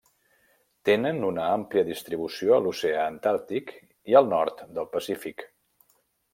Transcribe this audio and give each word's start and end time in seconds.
Tenen 0.87 1.19
una 1.27 1.43
àmplia 1.57 1.83
distribució 1.91 2.57
a 2.57 2.59
l'oceà 2.67 3.05
Antàrtic 3.11 3.71
i 4.15 4.19
el 4.23 4.33
nord 4.35 4.67
del 4.79 4.93
Pacífic. 4.99 5.49